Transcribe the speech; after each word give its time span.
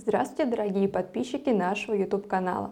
Здравствуйте, 0.00 0.48
дорогие 0.48 0.86
подписчики 0.86 1.50
нашего 1.50 1.92
YouTube-канала. 1.92 2.70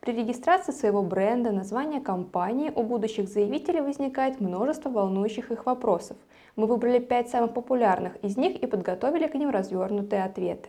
При 0.00 0.12
регистрации 0.12 0.72
своего 0.72 1.02
бренда, 1.02 1.50
названия 1.50 1.98
компании 1.98 2.70
у 2.74 2.82
будущих 2.82 3.26
заявителей 3.30 3.80
возникает 3.80 4.38
множество 4.38 4.90
волнующих 4.90 5.50
их 5.50 5.64
вопросов. 5.64 6.18
Мы 6.56 6.66
выбрали 6.66 6.98
5 6.98 7.30
самых 7.30 7.54
популярных 7.54 8.16
из 8.16 8.36
них 8.36 8.62
и 8.62 8.66
подготовили 8.66 9.28
к 9.28 9.34
ним 9.34 9.48
развернутые 9.48 10.24
ответы. 10.24 10.68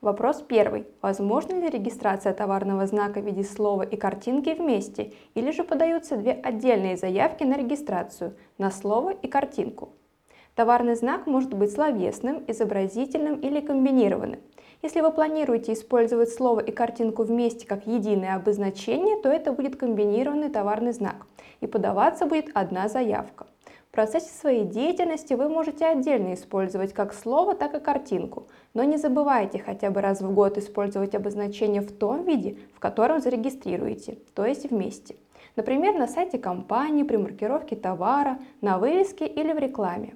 Вопрос 0.00 0.42
первый. 0.42 0.88
Возможно 1.00 1.54
ли 1.54 1.68
регистрация 1.68 2.34
товарного 2.34 2.84
знака 2.88 3.20
в 3.20 3.24
виде 3.24 3.44
слова 3.44 3.82
и 3.82 3.94
картинки 3.94 4.50
вместе, 4.50 5.12
или 5.36 5.52
же 5.52 5.62
подаются 5.62 6.16
две 6.16 6.32
отдельные 6.32 6.96
заявки 6.96 7.44
на 7.44 7.56
регистрацию 7.56 8.36
на 8.58 8.72
слово 8.72 9.10
и 9.10 9.28
картинку? 9.28 9.90
Товарный 10.56 10.94
знак 10.94 11.26
может 11.26 11.52
быть 11.52 11.70
словесным, 11.70 12.42
изобразительным 12.46 13.40
или 13.40 13.60
комбинированным. 13.60 14.40
Если 14.80 15.02
вы 15.02 15.12
планируете 15.12 15.74
использовать 15.74 16.30
слово 16.30 16.60
и 16.60 16.72
картинку 16.72 17.24
вместе 17.24 17.66
как 17.66 17.86
единое 17.86 18.36
обозначение, 18.36 19.20
то 19.20 19.28
это 19.28 19.52
будет 19.52 19.76
комбинированный 19.76 20.48
товарный 20.48 20.94
знак, 20.94 21.26
и 21.60 21.66
подаваться 21.66 22.24
будет 22.24 22.46
одна 22.54 22.88
заявка. 22.88 23.46
В 23.90 23.92
процессе 23.92 24.30
своей 24.30 24.64
деятельности 24.64 25.34
вы 25.34 25.50
можете 25.50 25.84
отдельно 25.84 26.32
использовать 26.32 26.94
как 26.94 27.12
слово, 27.12 27.54
так 27.54 27.74
и 27.74 27.78
картинку, 27.78 28.46
но 28.72 28.82
не 28.82 28.96
забывайте 28.96 29.58
хотя 29.58 29.90
бы 29.90 30.00
раз 30.00 30.22
в 30.22 30.32
год 30.32 30.56
использовать 30.56 31.14
обозначение 31.14 31.82
в 31.82 31.92
том 31.92 32.24
виде, 32.24 32.56
в 32.74 32.80
котором 32.80 33.20
зарегистрируете, 33.20 34.16
то 34.34 34.46
есть 34.46 34.70
вместе. 34.70 35.16
Например, 35.54 35.92
на 35.98 36.06
сайте 36.06 36.38
компании, 36.38 37.02
при 37.02 37.16
маркировке 37.16 37.76
товара, 37.76 38.38
на 38.62 38.78
вывеске 38.78 39.26
или 39.26 39.52
в 39.52 39.58
рекламе. 39.58 40.14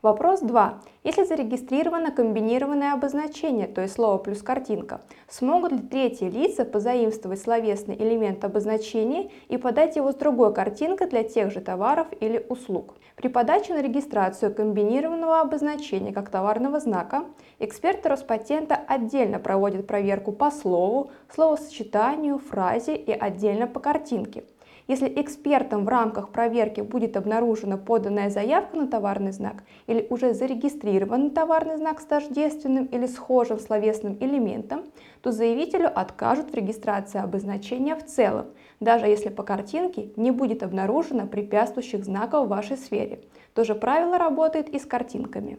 Вопрос 0.00 0.42
2. 0.42 0.80
Если 1.02 1.24
зарегистрировано 1.24 2.12
комбинированное 2.12 2.92
обозначение, 2.92 3.66
то 3.66 3.80
есть 3.80 3.94
слово 3.94 4.18
плюс 4.18 4.42
картинка, 4.42 5.00
смогут 5.28 5.72
ли 5.72 5.78
третьи 5.78 6.26
лица 6.26 6.64
позаимствовать 6.64 7.40
словесный 7.40 7.96
элемент 7.96 8.44
обозначения 8.44 9.32
и 9.48 9.56
подать 9.56 9.96
его 9.96 10.12
с 10.12 10.14
другой 10.14 10.54
картинкой 10.54 11.08
для 11.08 11.24
тех 11.24 11.50
же 11.50 11.60
товаров 11.60 12.06
или 12.20 12.46
услуг? 12.48 12.94
При 13.16 13.26
подаче 13.26 13.74
на 13.74 13.82
регистрацию 13.82 14.54
комбинированного 14.54 15.40
обозначения 15.40 16.12
как 16.12 16.30
товарного 16.30 16.78
знака 16.78 17.24
эксперты 17.58 18.08
Роспатента 18.08 18.76
отдельно 18.76 19.40
проводят 19.40 19.88
проверку 19.88 20.30
по 20.30 20.52
слову, 20.52 21.10
словосочетанию, 21.34 22.38
фразе 22.38 22.94
и 22.94 23.10
отдельно 23.10 23.66
по 23.66 23.80
картинке. 23.80 24.44
Если 24.88 25.06
экспертам 25.20 25.84
в 25.84 25.88
рамках 25.88 26.30
проверки 26.30 26.80
будет 26.80 27.18
обнаружена 27.18 27.76
поданная 27.76 28.30
заявка 28.30 28.78
на 28.78 28.88
товарный 28.88 29.32
знак 29.32 29.62
или 29.86 30.06
уже 30.08 30.32
зарегистрированный 30.32 31.28
товарный 31.28 31.76
знак 31.76 32.00
с 32.00 32.06
тождественным 32.06 32.86
или 32.86 33.04
схожим 33.06 33.58
словесным 33.58 34.16
элементом, 34.18 34.84
то 35.20 35.30
заявителю 35.30 35.92
откажут 35.94 36.50
в 36.50 36.54
регистрации 36.54 37.20
обозначения 37.20 37.96
в 37.96 38.06
целом, 38.06 38.46
даже 38.80 39.06
если 39.06 39.28
по 39.28 39.42
картинке 39.42 40.10
не 40.16 40.30
будет 40.30 40.62
обнаружено 40.62 41.26
препятствующих 41.26 42.02
знаков 42.02 42.46
в 42.46 42.48
вашей 42.48 42.78
сфере. 42.78 43.20
То 43.52 43.64
же 43.64 43.74
правило 43.74 44.16
работает 44.16 44.70
и 44.70 44.78
с 44.78 44.86
картинками. 44.86 45.58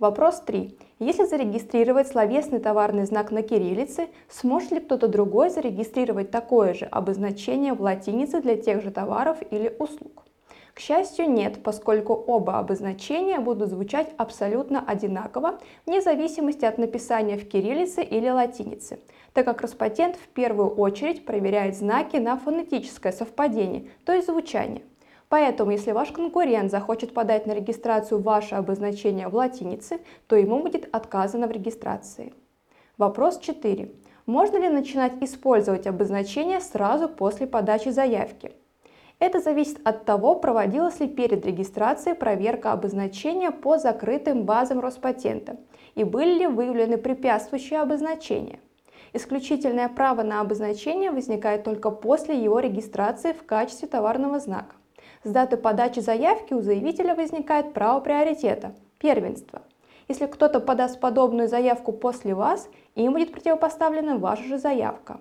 Вопрос 0.00 0.40
3. 0.46 0.78
Если 0.98 1.26
зарегистрировать 1.26 2.08
словесный 2.08 2.58
товарный 2.58 3.04
знак 3.04 3.30
на 3.30 3.42
кириллице, 3.42 4.08
сможет 4.30 4.70
ли 4.70 4.80
кто-то 4.80 5.08
другой 5.08 5.50
зарегистрировать 5.50 6.30
такое 6.30 6.72
же 6.72 6.86
обозначение 6.86 7.74
в 7.74 7.82
латинице 7.82 8.40
для 8.40 8.56
тех 8.56 8.82
же 8.82 8.90
товаров 8.90 9.36
или 9.50 9.76
услуг? 9.78 10.24
К 10.72 10.80
счастью, 10.80 11.30
нет, 11.30 11.62
поскольку 11.62 12.14
оба 12.14 12.58
обозначения 12.58 13.40
будут 13.40 13.68
звучать 13.68 14.08
абсолютно 14.16 14.82
одинаково, 14.82 15.58
вне 15.84 16.00
зависимости 16.00 16.64
от 16.64 16.78
написания 16.78 17.36
в 17.36 17.46
кириллице 17.46 18.02
или 18.02 18.30
латинице, 18.30 19.00
так 19.34 19.44
как 19.44 19.60
Роспатент 19.60 20.16
в 20.16 20.28
первую 20.28 20.70
очередь 20.70 21.26
проверяет 21.26 21.76
знаки 21.76 22.16
на 22.16 22.38
фонетическое 22.38 23.12
совпадение, 23.12 23.90
то 24.06 24.14
есть 24.14 24.28
звучание. 24.28 24.80
Поэтому, 25.30 25.70
если 25.70 25.92
ваш 25.92 26.10
конкурент 26.10 26.72
захочет 26.72 27.14
подать 27.14 27.46
на 27.46 27.52
регистрацию 27.52 28.20
ваше 28.20 28.56
обозначение 28.56 29.28
в 29.28 29.36
латинице, 29.36 30.00
то 30.26 30.34
ему 30.34 30.60
будет 30.60 30.92
отказано 30.92 31.46
в 31.46 31.52
регистрации. 31.52 32.34
Вопрос 32.98 33.38
4. 33.38 33.92
Можно 34.26 34.56
ли 34.58 34.68
начинать 34.68 35.12
использовать 35.22 35.86
обозначение 35.86 36.60
сразу 36.60 37.08
после 37.08 37.46
подачи 37.46 37.90
заявки? 37.90 38.50
Это 39.20 39.38
зависит 39.38 39.78
от 39.84 40.04
того, 40.04 40.34
проводилась 40.34 40.98
ли 40.98 41.06
перед 41.06 41.46
регистрацией 41.46 42.16
проверка 42.16 42.72
обозначения 42.72 43.52
по 43.52 43.78
закрытым 43.78 44.42
базам 44.42 44.80
Роспатента 44.80 45.58
и 45.94 46.02
были 46.02 46.40
ли 46.40 46.46
выявлены 46.48 46.98
препятствующие 46.98 47.78
обозначения. 47.78 48.58
Исключительное 49.12 49.88
право 49.88 50.24
на 50.24 50.40
обозначение 50.40 51.12
возникает 51.12 51.62
только 51.62 51.90
после 51.90 52.36
его 52.42 52.58
регистрации 52.58 53.32
в 53.32 53.46
качестве 53.46 53.86
товарного 53.86 54.40
знака. 54.40 54.74
С 55.24 55.30
даты 55.30 55.56
подачи 55.56 56.00
заявки 56.00 56.54
у 56.54 56.60
заявителя 56.60 57.14
возникает 57.14 57.72
право 57.72 58.00
приоритета– 58.00 58.74
первенство. 58.98 59.62
Если 60.08 60.26
кто-то 60.26 60.60
подаст 60.60 60.98
подобную 60.98 61.48
заявку 61.48 61.92
после 61.92 62.34
вас, 62.34 62.68
им 62.94 63.12
будет 63.12 63.32
противопоставлена 63.32 64.16
ваша 64.16 64.42
же 64.44 64.58
заявка. 64.58 65.20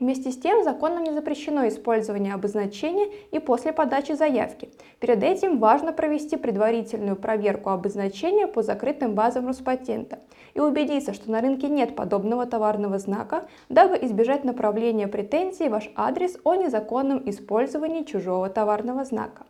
Вместе 0.00 0.30
с 0.30 0.38
тем, 0.38 0.62
законом 0.62 1.02
не 1.02 1.12
запрещено 1.12 1.66
использование 1.66 2.32
обозначения 2.32 3.08
и 3.32 3.40
после 3.40 3.72
подачи 3.72 4.12
заявки. 4.12 4.70
Перед 5.00 5.24
этим 5.24 5.58
важно 5.58 5.92
провести 5.92 6.36
предварительную 6.36 7.16
проверку 7.16 7.70
обозначения 7.70 8.46
по 8.46 8.62
закрытым 8.62 9.14
базам 9.14 9.48
Роспатента 9.48 10.20
и 10.54 10.60
убедиться, 10.60 11.14
что 11.14 11.32
на 11.32 11.40
рынке 11.40 11.66
нет 11.66 11.96
подобного 11.96 12.46
товарного 12.46 12.98
знака, 12.98 13.48
дабы 13.68 13.98
избежать 14.02 14.44
направления 14.44 15.08
претензий 15.08 15.68
в 15.68 15.72
ваш 15.72 15.90
адрес 15.96 16.38
о 16.44 16.54
незаконном 16.54 17.28
использовании 17.28 18.04
чужого 18.04 18.48
товарного 18.48 19.04
знака. 19.04 19.46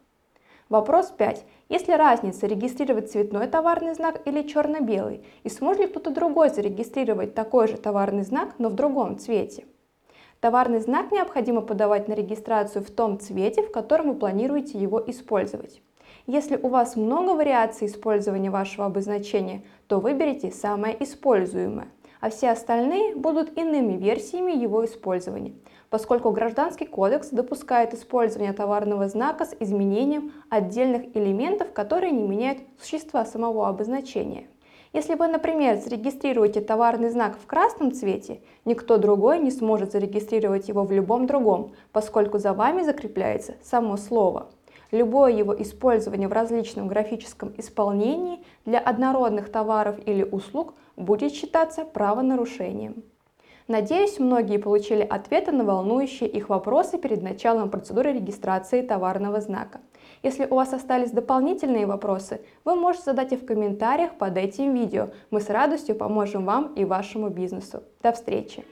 Вопрос 0.70 1.10
5. 1.10 1.44
Есть 1.68 1.88
ли 1.88 1.94
разница 1.94 2.46
регистрировать 2.46 3.10
цветной 3.10 3.48
товарный 3.48 3.94
знак 3.94 4.22
или 4.24 4.42
черно-белый? 4.42 5.24
И 5.42 5.50
сможет 5.50 5.82
ли 5.82 5.88
кто-то 5.88 6.10
другой 6.10 6.48
зарегистрировать 6.48 7.34
такой 7.34 7.68
же 7.68 7.76
товарный 7.76 8.22
знак, 8.22 8.54
но 8.58 8.70
в 8.70 8.74
другом 8.74 9.18
цвете? 9.18 9.64
Товарный 10.40 10.78
знак 10.78 11.10
необходимо 11.10 11.62
подавать 11.62 12.06
на 12.06 12.12
регистрацию 12.12 12.84
в 12.84 12.90
том 12.90 13.18
цвете, 13.18 13.62
в 13.62 13.72
котором 13.72 14.12
вы 14.12 14.14
планируете 14.14 14.78
его 14.78 15.02
использовать. 15.04 15.82
Если 16.28 16.56
у 16.56 16.68
вас 16.68 16.94
много 16.94 17.30
вариаций 17.30 17.88
использования 17.88 18.50
вашего 18.50 18.86
обозначения, 18.86 19.64
то 19.88 19.98
выберите 19.98 20.52
самое 20.52 21.02
используемое, 21.02 21.88
а 22.20 22.30
все 22.30 22.50
остальные 22.50 23.16
будут 23.16 23.58
иными 23.58 23.94
версиями 23.94 24.52
его 24.52 24.84
использования, 24.84 25.54
поскольку 25.90 26.30
Гражданский 26.30 26.86
кодекс 26.86 27.30
допускает 27.30 27.92
использование 27.92 28.52
товарного 28.52 29.08
знака 29.08 29.44
с 29.44 29.56
изменением 29.58 30.32
отдельных 30.50 31.16
элементов, 31.16 31.72
которые 31.72 32.12
не 32.12 32.22
меняют 32.22 32.60
существа 32.78 33.24
самого 33.24 33.68
обозначения. 33.68 34.46
Если 34.92 35.14
вы, 35.14 35.28
например, 35.28 35.76
зарегистрируете 35.76 36.62
товарный 36.62 37.10
знак 37.10 37.38
в 37.38 37.46
красном 37.46 37.92
цвете, 37.92 38.40
никто 38.64 38.96
другой 38.96 39.38
не 39.38 39.50
сможет 39.50 39.92
зарегистрировать 39.92 40.68
его 40.68 40.84
в 40.84 40.92
любом 40.92 41.26
другом, 41.26 41.72
поскольку 41.92 42.38
за 42.38 42.54
вами 42.54 42.82
закрепляется 42.82 43.56
само 43.62 43.98
слово. 43.98 44.48
Любое 44.90 45.32
его 45.32 45.54
использование 45.60 46.28
в 46.28 46.32
различном 46.32 46.88
графическом 46.88 47.52
исполнении 47.58 48.42
для 48.64 48.78
однородных 48.78 49.50
товаров 49.50 49.96
или 50.06 50.22
услуг 50.22 50.72
будет 50.96 51.32
считаться 51.32 51.84
правонарушением. 51.84 53.04
Надеюсь, 53.68 54.18
многие 54.18 54.56
получили 54.56 55.02
ответы 55.02 55.52
на 55.52 55.62
волнующие 55.62 56.26
их 56.26 56.48
вопросы 56.48 56.96
перед 56.96 57.22
началом 57.22 57.68
процедуры 57.68 58.14
регистрации 58.14 58.80
товарного 58.80 59.42
знака. 59.42 59.82
Если 60.22 60.46
у 60.46 60.54
вас 60.54 60.72
остались 60.72 61.10
дополнительные 61.10 61.84
вопросы, 61.84 62.40
вы 62.64 62.76
можете 62.76 63.04
задать 63.04 63.32
их 63.32 63.42
в 63.42 63.46
комментариях 63.46 64.16
под 64.16 64.38
этим 64.38 64.72
видео. 64.72 65.10
Мы 65.30 65.42
с 65.42 65.50
радостью 65.50 65.96
поможем 65.96 66.46
вам 66.46 66.72
и 66.76 66.86
вашему 66.86 67.28
бизнесу. 67.28 67.82
До 68.02 68.12
встречи! 68.12 68.64